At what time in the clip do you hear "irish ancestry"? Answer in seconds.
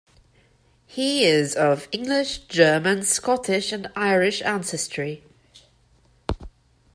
3.95-5.23